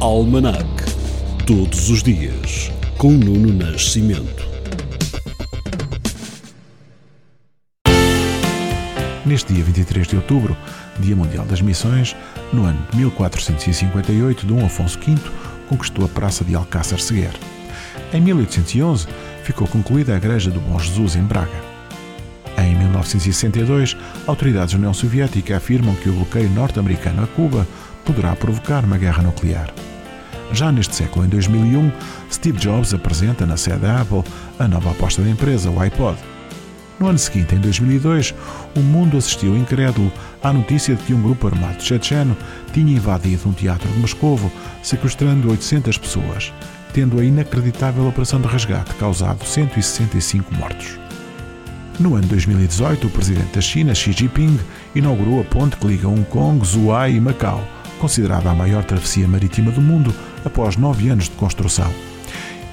[0.00, 0.64] Almanac.
[1.44, 4.46] Todos os dias, com Nuno Nascimento.
[9.26, 10.56] Neste dia 23 de outubro,
[11.00, 12.14] Dia Mundial das Missões,
[12.52, 15.16] no ano de 1458, Dom Afonso V
[15.68, 17.32] conquistou a Praça de Alcácer Seguer.
[18.12, 19.08] Em 1811,
[19.42, 21.60] ficou concluída a Igreja do Bom Jesus em Braga.
[22.56, 23.96] Em 1962,
[24.28, 27.66] autoridades da União Soviética afirmam que o bloqueio norte-americano a Cuba
[28.04, 29.70] poderá provocar uma guerra nuclear.
[30.52, 31.92] Já neste século, em 2001,
[32.30, 34.24] Steve Jobs apresenta na sede da Apple
[34.58, 36.18] a nova aposta da empresa, o iPod.
[36.98, 38.34] No ano seguinte, em 2002,
[38.74, 40.10] o mundo assistiu incrédulo
[40.42, 42.36] à notícia de que um grupo armado checheno
[42.72, 44.50] tinha invadido um teatro de Moscovo,
[44.82, 46.52] sequestrando 800 pessoas,
[46.92, 50.98] tendo a inacreditável operação de resgate causado 165 mortos.
[52.00, 54.58] No ano 2018, o presidente da China, Xi Jinping,
[54.94, 57.62] inaugurou a ponte que liga Hong Kong, Zhuhai e Macau,
[58.00, 60.14] considerada a maior travessia marítima do mundo
[60.44, 61.90] após nove anos de construção.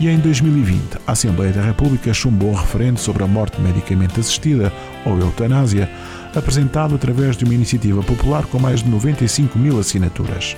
[0.00, 4.72] E em 2020, a Assembleia da República chumbou um referendo sobre a morte medicamente assistida,
[5.04, 5.88] ou eutanásia,
[6.34, 10.56] apresentado através de uma iniciativa popular com mais de 95 mil assinaturas.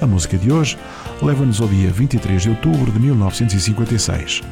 [0.00, 0.78] A música de hoje
[1.20, 4.42] leva-nos ao dia 23 de outubro de 1956,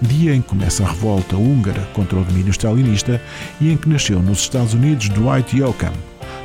[0.00, 3.20] dia em que começa a revolta húngara contra o domínio stalinista
[3.60, 5.92] e em que nasceu nos Estados Unidos Dwight Yoakam,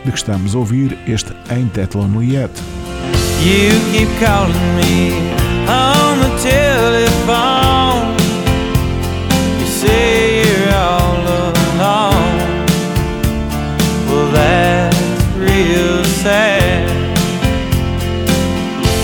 [0.03, 2.78] de que estamos a ouvir este Ain't That Lonely Yet.
[3.41, 5.13] You keep calling me
[5.65, 8.17] on the telephone.
[9.59, 12.37] You say you're all alone.
[14.07, 16.89] Well, that's real sad.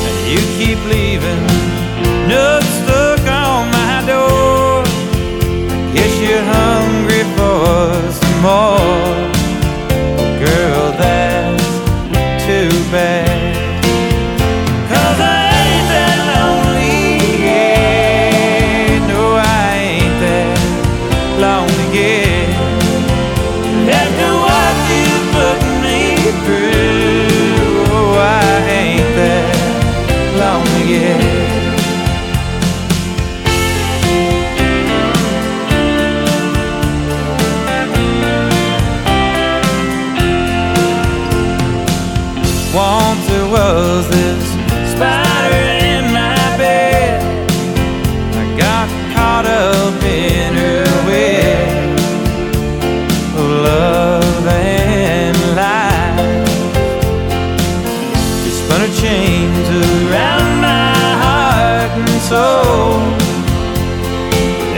[0.08, 1.42] And you keep leaving
[2.28, 2.65] notes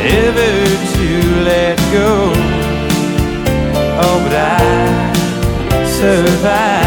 [0.09, 0.51] never
[0.95, 1.09] to
[1.44, 2.31] let go.
[4.03, 6.86] Oh, but I survived.